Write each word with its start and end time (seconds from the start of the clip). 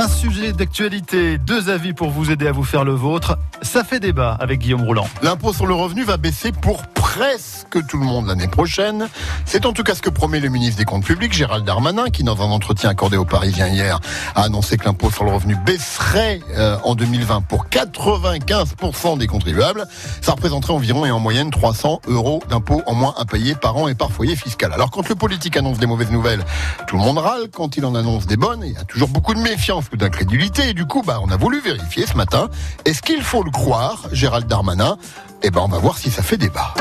Un 0.00 0.08
sujet 0.08 0.54
d'actualité, 0.54 1.36
deux 1.36 1.68
avis 1.68 1.92
pour 1.92 2.08
vous 2.08 2.30
aider 2.30 2.46
à 2.46 2.52
vous 2.52 2.64
faire 2.64 2.84
le 2.84 2.92
vôtre. 2.92 3.36
Ça 3.60 3.84
fait 3.84 4.00
débat 4.00 4.34
avec 4.40 4.60
Guillaume 4.60 4.84
Rouland. 4.84 5.06
L'impôt 5.20 5.52
sur 5.52 5.66
le 5.66 5.74
revenu 5.74 6.04
va 6.04 6.16
baisser 6.16 6.52
pour 6.52 6.86
presque 7.10 7.84
tout 7.88 7.98
le 7.98 8.04
monde 8.04 8.28
l'année 8.28 8.46
prochaine. 8.46 9.08
C'est 9.44 9.66
en 9.66 9.72
tout 9.72 9.82
cas 9.82 9.96
ce 9.96 10.00
que 10.00 10.08
promet 10.08 10.38
le 10.38 10.48
ministre 10.48 10.78
des 10.78 10.84
Comptes 10.84 11.04
publics, 11.04 11.32
Gérald 11.32 11.66
Darmanin, 11.66 12.08
qui 12.08 12.22
dans 12.22 12.40
un 12.40 12.50
entretien 12.50 12.88
accordé 12.88 13.16
aux 13.16 13.24
Parisiens 13.24 13.66
hier 13.66 14.00
a 14.36 14.44
annoncé 14.44 14.78
que 14.78 14.84
l'impôt 14.84 15.10
sur 15.10 15.24
le 15.24 15.32
revenu 15.32 15.56
baisserait 15.66 16.40
euh, 16.56 16.78
en 16.84 16.94
2020 16.94 17.42
pour 17.42 17.66
95% 17.66 19.18
des 19.18 19.26
contribuables. 19.26 19.86
Ça 20.22 20.32
représenterait 20.32 20.72
environ 20.72 21.04
et 21.04 21.10
en 21.10 21.18
moyenne 21.18 21.50
300 21.50 22.02
euros 22.06 22.42
d'impôt 22.48 22.80
en 22.86 22.94
moins 22.94 23.14
payer 23.30 23.56
par 23.56 23.76
an 23.76 23.88
et 23.88 23.94
par 23.94 24.12
foyer 24.12 24.36
fiscal. 24.36 24.72
Alors 24.72 24.90
quand 24.90 25.08
le 25.08 25.14
politique 25.14 25.56
annonce 25.56 25.78
des 25.78 25.86
mauvaises 25.86 26.12
nouvelles, 26.12 26.44
tout 26.86 26.96
le 26.96 27.02
monde 27.02 27.18
râle. 27.18 27.48
Quand 27.52 27.76
il 27.76 27.84
en 27.84 27.96
annonce 27.96 28.26
des 28.26 28.36
bonnes, 28.36 28.62
il 28.64 28.72
y 28.72 28.78
a 28.78 28.84
toujours 28.84 29.08
beaucoup 29.08 29.34
de 29.34 29.40
méfiance 29.40 29.89
ou 29.92 29.96
d'incrédulité. 29.96 30.70
Et 30.70 30.74
du 30.74 30.86
coup, 30.86 31.02
bah, 31.02 31.20
on 31.22 31.30
a 31.30 31.36
voulu 31.36 31.60
vérifier 31.60 32.06
ce 32.06 32.16
matin. 32.16 32.48
Est-ce 32.84 33.02
qu'il 33.02 33.22
faut 33.22 33.42
le 33.42 33.50
croire, 33.50 34.08
Gérald 34.12 34.46
Darmanin? 34.46 34.96
Eh 35.42 35.50
ben, 35.50 35.60
on 35.60 35.68
va 35.68 35.78
voir 35.78 35.98
si 35.98 36.10
ça 36.10 36.22
fait 36.22 36.36
débat. 36.36 36.74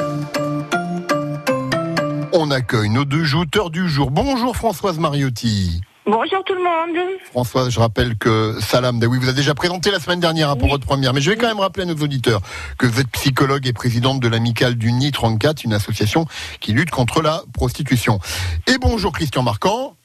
On 2.34 2.52
accueille 2.52 2.90
nos 2.90 3.06
deux 3.06 3.24
jouteurs 3.24 3.70
du 3.70 3.90
jour. 3.90 4.12
Bonjour 4.12 4.56
Françoise 4.56 5.00
Mariotti. 5.00 5.82
Bonjour 6.06 6.44
tout 6.44 6.56
le 6.56 6.64
monde. 6.64 6.98
Françoise, 7.32 7.70
je 7.70 7.80
rappelle 7.80 8.18
que 8.18 8.56
Salam 8.62 9.00
oui, 9.04 9.20
vous 9.20 9.30
a 9.30 9.34
déjà 9.34 9.54
présenté 9.54 9.92
la 9.92 10.00
semaine 10.00 10.20
dernière 10.20 10.50
hein, 10.50 10.56
pour 10.56 10.70
votre 10.70 10.86
première, 10.86 11.14
mais 11.14 11.22
je 11.22 11.30
vais 11.30 11.38
quand 11.38 11.48
même 11.48 11.60
rappeler 11.60 11.84
à 11.84 11.86
nos 11.86 12.02
auditeurs 12.02 12.42
que 12.80 12.88
vous 12.88 13.00
êtes 13.00 13.10
psychologue 13.12 13.68
et 13.68 13.74
présidente 13.74 14.20
de 14.20 14.28
l'amicale 14.28 14.76
du 14.76 14.92
NI 14.92 15.12
34, 15.12 15.64
une 15.66 15.74
association 15.74 16.26
qui 16.60 16.74
lutte 16.74 16.90
contre 16.90 17.22
la 17.22 17.44
prostitution. 17.54 18.20
Et 18.66 18.80
bonjour 18.80 19.12
Christian 19.12 19.44
Marquand 19.44 19.96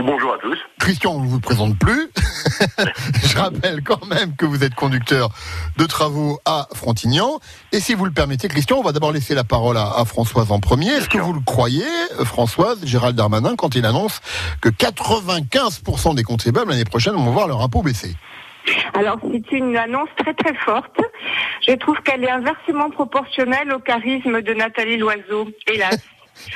bonjour 0.00 0.32
à 0.32 0.38
tous. 0.38 0.58
Christian, 0.78 1.12
on 1.14 1.20
ne 1.20 1.28
vous 1.28 1.40
présente 1.40 1.78
plus. 1.78 2.08
Je 3.24 3.38
rappelle 3.38 3.82
quand 3.82 4.06
même 4.06 4.34
que 4.36 4.44
vous 4.44 4.64
êtes 4.64 4.74
conducteur 4.74 5.30
de 5.76 5.84
travaux 5.84 6.40
à 6.44 6.68
Frontignan. 6.74 7.40
Et 7.72 7.80
si 7.80 7.94
vous 7.94 8.04
le 8.04 8.12
permettez, 8.12 8.48
Christian, 8.48 8.78
on 8.78 8.82
va 8.82 8.92
d'abord 8.92 9.12
laisser 9.12 9.34
la 9.34 9.44
parole 9.44 9.76
à, 9.76 10.04
Françoise 10.04 10.50
en 10.50 10.60
premier. 10.60 10.88
Est-ce 10.88 11.08
que 11.08 11.18
vous 11.18 11.32
le 11.32 11.40
croyez, 11.40 11.84
Françoise, 12.24 12.78
Gérald 12.84 13.16
Darmanin, 13.16 13.56
quand 13.56 13.74
il 13.74 13.86
annonce 13.86 14.20
que 14.60 14.68
95% 14.68 16.14
des 16.14 16.22
contribuables 16.22 16.70
l'année 16.70 16.84
prochaine 16.84 17.14
vont 17.14 17.30
voir 17.30 17.46
leur 17.46 17.60
impôt 17.62 17.82
baisser? 17.82 18.14
Alors 18.94 19.18
c'est 19.22 19.56
une 19.56 19.76
annonce 19.76 20.08
très 20.18 20.34
très 20.34 20.54
forte. 20.54 21.00
Je 21.66 21.74
trouve 21.74 21.96
qu'elle 22.02 22.22
est 22.24 22.30
inversement 22.30 22.90
proportionnelle 22.90 23.72
au 23.72 23.78
charisme 23.78 24.40
de 24.42 24.54
Nathalie 24.54 24.98
Loiseau, 24.98 25.48
hélas. 25.66 25.98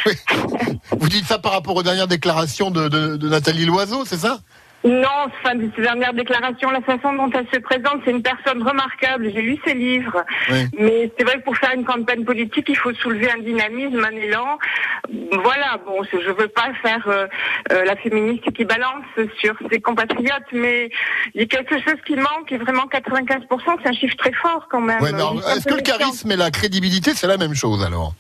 Vous 0.99 1.09
dites 1.09 1.25
ça 1.25 1.39
par 1.39 1.53
rapport 1.53 1.77
aux 1.77 1.83
dernières 1.83 2.09
déclarations 2.09 2.71
de, 2.71 3.17
Nathalie 3.29 3.67
Loiseau, 3.67 4.05
c'est 4.05 4.19
ça? 4.19 4.39
Non, 4.87 5.27
enfin, 5.27 5.57
de 5.57 5.69
ses 5.75 5.83
dernières 5.83 6.15
déclarations, 6.15 6.71
la 6.71 6.81
façon 6.81 7.13
dont 7.13 7.29
elle 7.35 7.47
se 7.53 7.59
présente, 7.59 8.03
c'est 8.05 8.13
une 8.13 8.23
personne 8.23 8.63
remarquable. 8.63 9.33
J'ai 9.35 9.43
lu 9.43 9.59
ses 9.67 9.75
livres. 9.75 10.25
Mais 10.79 11.11
c'est 11.19 11.25
vrai 11.25 11.39
que 11.39 11.45
pour 11.45 11.57
faire 11.57 11.73
une 11.75 11.85
campagne 11.85 12.25
politique, 12.25 12.67
il 12.69 12.77
faut 12.77 12.95
soulever 12.95 13.29
un 13.31 13.39
dynamisme, 13.39 14.05
un 14.05 14.17
élan. 14.17 14.59
Voilà, 15.43 15.81
bon, 15.85 16.05
je 16.05 16.17
ne 16.19 16.33
veux 16.35 16.49
pas 16.49 16.73
faire 16.83 17.05
euh, 17.09 17.27
euh, 17.73 17.85
la 17.85 17.97
féministe 17.97 18.53
qui 18.53 18.65
balance 18.65 19.05
sur 19.41 19.55
ses 19.71 19.81
compatriotes, 19.81 20.53
mais 20.53 20.89
il 21.35 21.41
y 21.41 21.45
a 21.45 21.47
quelque 21.47 21.75
chose 21.81 22.01
qui 22.07 22.15
manque 22.15 22.53
et 22.53 22.59
vraiment 22.59 22.85
95%, 22.87 23.79
c'est 23.83 23.89
un 23.89 23.93
chiffre 23.93 24.17
très 24.17 24.33
fort 24.33 24.69
quand 24.71 24.81
même. 24.81 25.03
Est-ce 25.05 25.65
que 25.65 25.75
le 25.75 25.83
charisme 25.83 26.31
et 26.31 26.37
la 26.37 26.53
crédibilité, 26.53 27.13
c'est 27.15 27.27
la 27.27 27.39
même 27.39 27.55
chose 27.55 27.85
alors? 27.85 28.15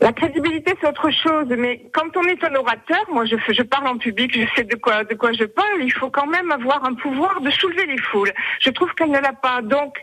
La 0.00 0.12
crédibilité, 0.12 0.74
c'est 0.80 0.88
autre 0.88 1.10
chose, 1.10 1.46
mais 1.50 1.82
quand 1.92 2.16
on 2.16 2.22
est 2.24 2.42
un 2.42 2.54
orateur, 2.54 3.04
moi 3.12 3.24
je, 3.26 3.36
je 3.48 3.62
parle 3.62 3.86
en 3.88 3.98
public, 3.98 4.32
je 4.34 4.46
sais 4.56 4.64
de 4.64 4.76
quoi, 4.76 5.04
de 5.04 5.14
quoi 5.14 5.32
je 5.32 5.44
parle, 5.44 5.82
il 5.82 5.92
faut 5.92 6.08
quand 6.10 6.26
même 6.26 6.50
avoir 6.50 6.84
un 6.84 6.94
pouvoir 6.94 7.40
de 7.40 7.50
soulever 7.50 7.86
les 7.86 7.98
foules. 7.98 8.32
Je 8.60 8.70
trouve 8.70 8.92
qu'elle 8.94 9.10
ne 9.10 9.18
l'a 9.18 9.32
pas. 9.32 9.60
Donc, 9.62 9.96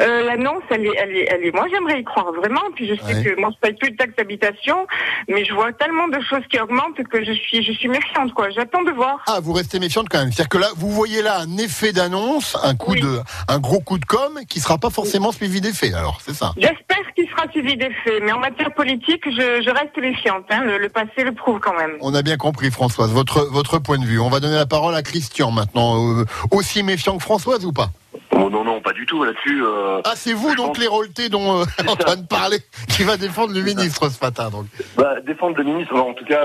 euh, 0.00 0.24
l'annonce, 0.24 0.62
elle 0.70 0.86
est, 0.86 0.96
elle, 0.98 1.16
est, 1.16 1.28
elle 1.30 1.44
est, 1.44 1.54
moi 1.54 1.66
j'aimerais 1.70 2.00
y 2.00 2.04
croire 2.04 2.32
vraiment, 2.32 2.62
puis 2.74 2.88
je 2.88 2.94
sais 2.94 3.22
que 3.22 3.40
moi 3.40 3.50
je 3.54 3.60
paye 3.60 3.76
plus 3.78 3.92
de 3.92 3.96
taxes 3.96 4.16
d'habitation, 4.16 4.86
mais 5.28 5.44
je 5.44 5.54
vois 5.54 5.72
tellement 5.72 6.08
de 6.08 6.20
choses 6.20 6.42
qui 6.50 6.58
augmentent 6.58 7.02
que 7.04 7.24
je 7.24 7.32
suis, 7.32 7.62
je 7.62 7.72
suis 7.72 7.88
méfiante, 7.88 8.32
quoi. 8.34 8.50
J'attends 8.50 8.82
de 8.82 8.90
voir. 8.90 9.22
Ah, 9.28 9.38
vous 9.40 9.52
restez 9.52 9.78
méfiante 9.78 10.08
quand 10.10 10.18
même. 10.18 10.32
C'est-à-dire 10.32 10.48
que 10.48 10.58
là, 10.58 10.68
vous 10.76 10.90
voyez 10.90 11.22
là 11.22 11.38
un 11.40 11.56
effet 11.58 11.92
d'annonce, 11.92 12.56
un 12.62 12.74
coup 12.74 12.94
de, 12.96 13.20
un 13.48 13.58
gros 13.58 13.80
coup 13.80 13.98
de 13.98 14.04
com 14.04 14.40
qui 14.48 14.60
sera 14.60 14.78
pas 14.78 14.90
forcément 14.90 15.30
suivi 15.30 15.60
d'effet, 15.60 15.92
alors, 15.94 16.20
c'est 16.20 16.34
ça? 16.34 16.52
J'espère 16.56 16.96
sera 17.36 17.50
suivi 17.50 17.76
d'effet, 17.76 18.20
mais 18.22 18.32
en 18.32 18.38
matière 18.38 18.72
politique, 18.72 19.22
je, 19.26 19.70
reste 19.70 19.96
méfiante. 19.98 20.44
Hein. 20.50 20.64
Le, 20.64 20.88
passé 20.88 21.24
le 21.24 21.32
prouve 21.32 21.60
quand 21.60 21.76
même. 21.76 21.96
On 22.00 22.14
a 22.14 22.22
bien 22.22 22.36
compris, 22.36 22.70
Françoise, 22.70 23.12
votre, 23.12 23.44
votre 23.50 23.78
point 23.78 23.98
de 23.98 24.04
vue. 24.04 24.18
On 24.20 24.28
va 24.28 24.40
donner 24.40 24.56
la 24.56 24.66
parole 24.66 24.94
à 24.94 25.02
Christian 25.02 25.50
maintenant. 25.50 26.20
Euh, 26.20 26.24
aussi 26.50 26.82
méfiant 26.82 27.16
que 27.16 27.22
Françoise 27.22 27.64
ou 27.64 27.72
pas? 27.72 27.88
Oh, 28.32 28.50
non, 28.50 28.64
non, 28.64 28.80
pas 28.80 28.92
du 28.92 29.06
tout 29.06 29.22
là-dessus. 29.24 29.62
Euh, 29.62 30.00
ah, 30.04 30.12
c'est 30.14 30.32
vous 30.32 30.54
donc 30.54 30.76
les 30.76 30.84
l'hérolté 30.84 31.28
dont 31.28 31.60
euh, 31.60 31.64
Antoine 31.88 32.26
parlait, 32.26 32.60
qui 32.88 33.02
va 33.02 33.16
défendre 33.16 33.54
le 33.54 33.62
ministre 33.62 34.08
ce 34.08 34.24
matin. 34.24 34.50
Donc. 34.50 34.66
Bah, 34.96 35.20
défendre 35.26 35.56
le 35.56 35.64
ministre, 35.64 35.94
en 35.94 36.14
tout 36.14 36.24
cas, 36.24 36.44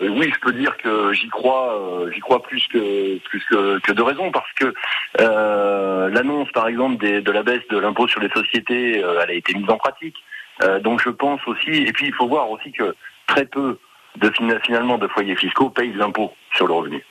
oui, 0.00 0.30
je 0.34 0.40
peux 0.40 0.52
dire 0.52 0.76
que 0.76 1.12
j'y 1.12 1.28
crois, 1.28 2.04
j'y 2.12 2.20
crois 2.20 2.42
plus 2.42 2.66
que 2.68 3.18
plus 3.18 3.44
que, 3.44 3.92
de 3.92 4.02
raison, 4.02 4.30
parce 4.30 4.52
que 4.52 4.74
l'annonce, 5.18 6.50
par 6.52 6.68
exemple, 6.68 6.96
de 6.98 7.30
la 7.32 7.42
baisse 7.42 7.66
de 7.70 7.78
l'impôt 7.78 8.08
sur 8.08 8.20
les 8.20 8.30
sociétés, 8.30 8.98
elle 8.98 9.30
a 9.30 9.32
été 9.32 9.54
mise 9.54 9.70
en 9.70 9.78
pratique. 9.78 10.16
Euh, 10.62 10.80
donc 10.80 11.00
je 11.02 11.10
pense 11.10 11.40
aussi, 11.46 11.70
et 11.70 11.92
puis 11.92 12.06
il 12.06 12.14
faut 12.14 12.28
voir 12.28 12.50
aussi 12.50 12.72
que 12.72 12.94
très 13.26 13.44
peu 13.44 13.78
de 14.16 14.32
finalement 14.64 14.96
de 14.96 15.06
foyers 15.08 15.36
fiscaux 15.36 15.68
payent 15.68 15.92
l'impôt 15.92 16.32
sur 16.54 16.66
le 16.66 16.72
revenu. 16.72 17.04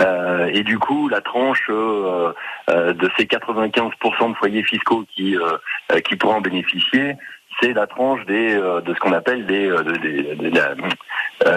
Euh, 0.00 0.50
et 0.52 0.64
du 0.64 0.78
coup, 0.78 1.08
la 1.08 1.20
tranche 1.20 1.66
euh, 1.70 2.32
de 2.68 3.10
ces 3.16 3.24
95% 3.24 4.30
de 4.30 4.34
foyers 4.34 4.64
fiscaux 4.64 5.04
qui 5.14 5.36
qui 6.04 6.16
pourront 6.16 6.36
en 6.36 6.40
bénéficier, 6.40 7.14
c'est 7.60 7.72
la 7.72 7.86
tranche 7.86 8.24
des 8.26 8.56
de 8.56 8.94
ce 8.94 8.98
qu'on 8.98 9.12
appelle 9.12 9.46
des, 9.46 9.70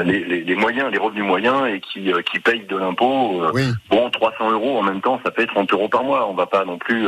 les, 0.03 0.43
les, 0.43 0.55
moyens, 0.55 0.91
les 0.91 0.97
revenus 0.97 1.23
moyens 1.23 1.67
et 1.67 1.79
qui 1.79 2.11
qui 2.31 2.39
payent 2.39 2.65
de 2.65 2.77
l'impôt. 2.77 3.43
Bon, 3.89 4.09
300 4.09 4.51
euros 4.51 4.77
en 4.77 4.83
même 4.83 5.01
temps, 5.01 5.19
ça 5.25 5.31
fait 5.31 5.47
30 5.47 5.71
euros 5.73 5.89
par 5.89 6.03
mois. 6.03 6.27
On 6.29 6.33
va 6.33 6.45
pas 6.45 6.65
non 6.65 6.77
plus 6.77 7.05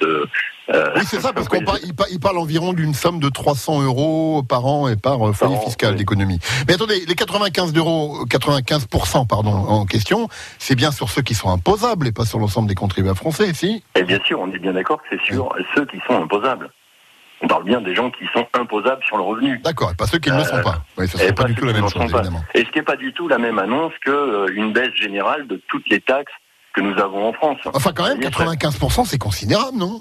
se 0.00 0.26
euh, 0.74 0.90
oui, 0.96 1.02
c'est 1.06 1.20
ça, 1.20 1.32
parce 1.32 1.48
qu'on 1.48 1.62
parle, 1.62 1.78
il 2.10 2.20
parle 2.20 2.38
environ 2.38 2.72
d'une 2.72 2.92
somme 2.92 3.20
de 3.20 3.28
300 3.28 3.82
euros 3.82 4.42
par 4.42 4.66
an 4.66 4.88
et 4.88 4.96
par 4.96 5.26
euh, 5.26 5.32
foyer 5.32 5.56
fiscal 5.64 5.94
d'économie. 5.94 6.38
Mais 6.66 6.74
attendez, 6.74 7.04
les 7.06 7.14
95 7.14 7.74
euros, 7.74 8.26
95% 8.26 9.26
pardon, 9.26 9.50
en 9.50 9.86
question, 9.86 10.28
c'est 10.58 10.74
bien 10.74 10.90
sur 10.90 11.08
ceux 11.08 11.22
qui 11.22 11.34
sont 11.34 11.50
imposables 11.50 12.06
et 12.06 12.12
pas 12.12 12.26
sur 12.26 12.38
l'ensemble 12.38 12.68
des 12.68 12.74
contribuables 12.74 13.16
français, 13.16 13.54
si? 13.54 13.76
Et 13.94 14.00
eh 14.00 14.02
bien 14.02 14.20
sûr, 14.24 14.40
on 14.40 14.50
est 14.52 14.58
bien 14.58 14.72
d'accord 14.72 15.00
que 15.02 15.08
c'est 15.10 15.22
sur 15.22 15.54
ceux 15.74 15.86
qui 15.86 15.98
sont 16.06 16.22
imposables. 16.22 16.70
On 17.40 17.46
parle 17.46 17.64
bien 17.64 17.80
des 17.80 17.94
gens 17.94 18.10
qui 18.10 18.24
sont 18.32 18.46
imposables 18.52 19.02
sur 19.04 19.16
le 19.16 19.22
revenu. 19.22 19.58
D'accord, 19.58 19.92
et 19.92 19.94
pas 19.94 20.06
ceux 20.06 20.18
qui 20.18 20.30
ne 20.30 20.38
le 20.38 20.44
sont 20.44 20.60
pas. 20.60 20.82
Oui, 20.96 21.06
ça 21.06 21.24
et 21.24 21.32
pas, 21.32 21.44
du 21.44 21.54
tout 21.54 21.64
la 21.64 21.72
même 21.72 21.88
chose, 21.88 22.02
évidemment. 22.02 22.42
Et 22.54 22.64
ce 22.64 22.70
qui 22.70 22.78
n'est 22.78 22.84
pas 22.84 22.96
du 22.96 23.12
tout 23.12 23.28
la 23.28 23.38
même 23.38 23.58
annonce 23.58 23.92
qu'une 24.04 24.12
euh, 24.12 24.72
baisse 24.72 24.94
générale 24.94 25.46
de 25.46 25.60
toutes 25.68 25.88
les 25.88 26.00
taxes 26.00 26.32
que 26.74 26.80
nous 26.80 26.98
avons 26.98 27.28
en 27.28 27.32
France. 27.32 27.58
Enfin, 27.72 27.92
quand 27.94 28.08
même, 28.08 28.18
95%, 28.18 29.04
c'est 29.04 29.18
considérable, 29.18 29.78
non? 29.78 30.00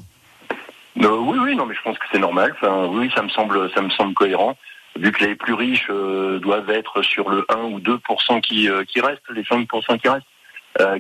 Euh, 1.04 1.18
oui, 1.20 1.38
oui, 1.40 1.56
non, 1.56 1.66
mais 1.66 1.76
je 1.76 1.82
pense 1.82 1.98
que 1.98 2.06
c'est 2.12 2.20
normal. 2.20 2.54
Enfin, 2.56 2.88
oui, 2.88 3.12
ça 3.16 3.22
me 3.22 3.30
semble, 3.30 3.70
ça 3.72 3.82
me 3.82 3.90
semble 3.92 4.14
cohérent. 4.14 4.58
Vu 5.00 5.12
que 5.12 5.24
les 5.24 5.36
plus 5.36 5.54
riches 5.54 5.88
euh, 5.90 6.40
doivent 6.40 6.70
être 6.72 7.04
sur 7.04 7.30
le 7.30 7.46
1 7.50 7.66
ou 7.66 7.80
2 7.80 8.00
qui, 8.42 8.70
euh, 8.70 8.84
qui 8.84 9.00
restent, 9.00 9.22
les 9.34 9.44
5% 9.44 10.00
qui 10.00 10.10
restent. 10.10 10.26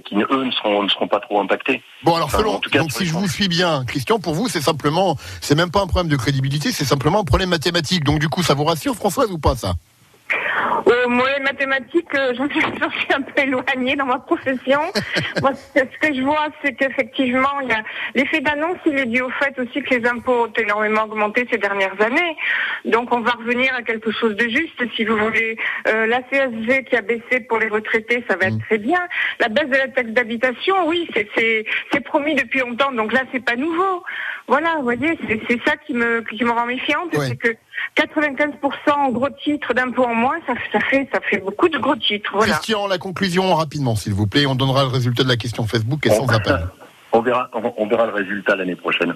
Qui 0.06 0.16
eux 0.16 0.44
ne 0.44 0.52
seront, 0.52 0.84
ne 0.84 0.90
seront 0.90 1.08
pas 1.08 1.20
trop 1.20 1.40
impactés. 1.40 1.82
Bon 2.04 2.16
alors 2.16 2.32
selon, 2.32 2.60
donc 2.74 2.92
si 2.92 3.06
je 3.06 3.14
vous 3.14 3.28
suis 3.28 3.48
bien, 3.48 3.86
Christian, 3.86 4.20
pour 4.20 4.34
vous 4.34 4.48
c'est 4.48 4.62
simplement, 4.62 5.18
c'est 5.42 5.56
même 5.56 5.72
pas 5.72 5.82
un 5.82 5.88
problème 5.88 6.12
de 6.12 6.18
crédibilité, 6.18 6.72
c'est 6.72 6.86
simplement 6.86 7.22
un 7.22 7.24
problème 7.24 7.50
mathématique. 7.50 8.04
Donc 8.04 8.20
du 8.20 8.30
coup, 8.30 8.44
ça 8.44 8.54
vous 8.54 8.66
rassure, 8.66 8.96
Françoise, 8.96 9.32
ou 9.32 9.38
pas 9.38 9.56
ça? 9.56 9.74
Euh, 10.98 11.08
moi, 11.08 11.28
les 11.38 11.44
mathématiques, 11.44 12.14
euh, 12.16 12.34
j'en 12.36 12.50
suis, 12.50 12.60
suis, 13.00 13.14
un 13.14 13.22
peu 13.22 13.42
éloignée 13.42 13.96
dans 13.96 14.06
ma 14.06 14.20
profession. 14.20 14.80
moi, 15.42 15.52
ce 15.54 15.82
que 15.82 16.14
je 16.14 16.22
vois, 16.22 16.48
c'est 16.64 16.74
qu'effectivement, 16.74 17.60
il 17.62 17.70
y 17.70 17.72
a 17.72 17.84
l'effet 18.16 18.42
d'annonce, 18.42 18.78
il 18.86 18.98
est 18.98 19.06
dû 19.06 19.22
au 19.22 19.30
fait 19.32 19.58
aussi 19.60 19.82
que 19.82 19.96
les 19.96 20.08
impôts 20.08 20.46
ont 20.46 20.54
énormément 20.58 21.04
augmenté 21.04 21.48
ces 21.52 21.58
dernières 21.58 22.00
années. 22.02 22.36
Donc, 22.86 23.14
on 23.14 23.22
va 23.22 23.32
revenir 23.32 23.74
à 23.76 23.84
quelque 23.84 24.12
chose 24.12 24.36
de 24.36 24.48
juste, 24.50 24.82
si 24.96 25.06
vous 25.06 25.18
voulez. 25.18 25.58
Euh, 25.88 26.08
la 26.08 26.22
CSG 26.24 26.86
qui 26.86 26.96
a 26.96 27.02
baissé 27.02 27.42
pour 27.48 27.60
les 27.60 27.68
retraités, 27.68 28.24
ça 28.30 28.36
va 28.36 28.48
être 28.48 28.56
mm. 28.56 28.62
très 28.62 28.78
bien. 28.78 29.00
La 29.40 29.50
baisse 29.50 29.70
de 29.70 29.78
la 29.78 29.88
taxe 29.90 30.10
d'habitation, 30.10 30.88
oui, 30.88 31.08
c'est 31.14 32.00
promis 32.06 32.36
depuis 32.36 32.60
longtemps. 32.60 32.92
Donc 32.92 33.14
là, 33.14 33.22
c'est 33.32 33.44
pas 33.44 33.56
nouveau. 33.56 34.04
Voilà, 34.48 34.76
vous 34.78 34.84
voyez, 34.84 35.18
c'est 35.28 35.60
ça 35.66 35.76
qui 35.76 35.94
me, 35.94 36.22
qui 36.22 36.44
me 36.44 36.52
rend 36.52 36.66
méfiante, 36.66 37.10
c'est 37.14 37.36
que 37.36 37.50
95% 37.96 38.92
en 38.92 39.12
gros 39.12 39.30
titres 39.44 39.74
d'impôts 39.74 40.06
en 40.06 40.14
moins, 40.14 40.38
ça, 40.46 40.54
ça, 40.72 40.80
fait, 40.80 41.08
ça 41.12 41.20
fait 41.22 41.40
beaucoup 41.40 41.70
de 41.70 41.78
gros 41.78 41.96
titres. 41.96 42.32
Voilà. 42.34 42.54
Christian, 42.54 42.88
la 42.88 42.98
conclusion 42.98 43.54
rapidement, 43.56 43.96
s'il 43.96 44.14
vous 44.14 44.28
plaît. 44.28 44.46
On 44.46 44.56
donnera 44.56 44.84
le 44.84 44.90
résultat 44.90 45.24
de 45.24 45.30
la 45.30 45.38
question 45.38 45.66
Facebook 45.68 46.06
et 46.06 46.10
sans 46.10 46.28
appel. 46.28 46.68
On 47.14 47.22
verra, 47.22 47.50
on, 47.54 47.74
on 47.78 47.88
verra 47.88 48.06
le 48.06 48.14
résultat 48.14 48.56
l'année 48.56 48.76
prochaine. 48.76 49.14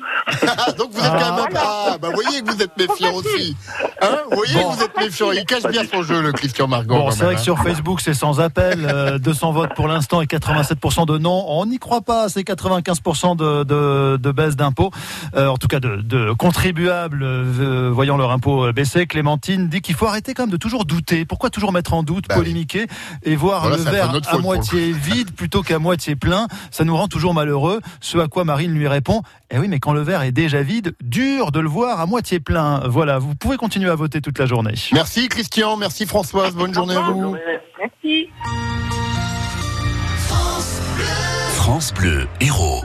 Donc 0.78 0.92
vous 0.92 1.00
êtes 1.06 1.12
quand 1.12 1.36
même 1.36 1.58
ah, 1.58 1.98
bah 2.02 2.10
voyez 2.14 2.42
que 2.42 2.52
vous 2.52 2.62
êtes 2.62 2.76
méfiant 2.78 3.14
aussi. 3.14 3.56
Hein 4.02 4.18
vous 4.30 4.38
voyez 4.38 4.54
Bon. 4.56 4.72
que 4.72 4.76
vous 4.78 4.84
êtes 4.84 4.98
méfiant. 4.98 5.32
Il 5.32 5.46
cache 5.46 5.64
bien 5.64 5.84
son 5.92 6.02
jeu, 6.02 6.22
le 6.22 6.32
Christian 6.32 6.68
Margot. 6.68 6.96
Bon, 6.96 7.12
c'est 7.12 7.24
vrai 7.26 7.36
que 7.36 7.40
hein. 7.40 7.44
sur 7.44 7.60
Facebook, 7.60 8.02
c'est 8.02 8.14
sans 8.14 8.40
appel. 8.40 8.86
Euh, 8.90 9.20
200 9.20 9.52
votes 9.52 9.74
pour 9.76 9.88
l'instant 9.88 10.22
et 10.22 10.26
87% 10.26 11.06
de 11.06 11.18
non. 11.18 11.46
On 11.48 11.66
n'y 11.66 11.80
croit 11.80 12.02
pas. 12.02 12.30
C'est 12.30 12.42
95% 12.42 13.36
de, 13.36 13.64
de, 13.64 14.18
de 14.18 14.32
baisse 14.32 14.56
d'impôts. 14.56 14.92
Euh, 15.36 15.48
en 15.48 15.58
tout 15.58 15.68
cas, 15.68 15.80
de, 15.80 15.98
de 15.98 16.32
contribuables 16.32 17.24
euh, 17.24 17.90
voyant 17.94 18.18
leur 18.18 18.32
impôt 18.32 18.66
euh, 18.68 18.72
baisser. 18.74 19.06
Clémentine 19.06 19.68
dit 19.68 19.82
qu'il 19.82 19.96
faut 19.96 20.08
arrêter 20.08 20.34
quand 20.34 20.44
même 20.44 20.50
de 20.52 20.58
toujours 20.58 20.86
douter. 20.86 21.26
Pourquoi 21.26 21.50
toujours 21.50 21.72
mettre 21.74 21.94
en 21.94 22.04
doute, 22.04 22.26
Bah 22.30 22.36
oui. 22.38 22.42
polémiquer 22.44 22.88
et 23.24 23.36
voir 23.36 23.62
Voilà, 23.62 23.78
le 23.78 23.84
verre 23.84 24.12
à 24.30 24.38
moitié 24.38 24.92
vide 24.92 25.32
plutôt 25.36 25.62
qu'à 25.62 25.80
moitié 25.80 26.16
plein? 26.16 26.48
Ça 26.72 26.84
nous 26.84 26.96
rend 26.96 27.08
toujours 27.08 27.34
malheureux. 27.34 27.82
Ce 28.00 28.18
à 28.18 28.28
quoi 28.28 28.44
Marine 28.44 28.74
lui 28.74 28.88
répond 28.88 29.22
Eh 29.50 29.60
oui, 29.60 29.68
mais 29.68 29.80
quand 29.80 29.94
le 29.94 30.02
verre 30.02 30.24
est 30.24 30.32
déjà 30.32 30.62
vide, 30.62 30.96
dur 31.02 31.52
de 31.52 31.60
le 31.60 31.70
voir 31.70 32.00
à 32.00 32.06
moitié 32.06 32.40
plein. 32.40 32.82
Voilà, 32.88 33.20
vous 33.20 33.36
pouvez 33.36 33.58
continuer 33.58 33.90
à 33.90 33.96
voter 33.96 34.22
toute 34.22 34.40
la 34.40 34.46
journée. 34.46 34.74
Merci 34.94 35.28
Christian, 35.28 35.78
merci 35.78 36.06
Françoise, 36.06 36.56
bonne 36.56 36.74
journée 36.74 36.96
à 36.96 37.02
vous. 37.02 37.36
Merci. 37.80 38.30
France 41.56 41.94
Bleu 41.94 42.28
Héros. 42.40 42.80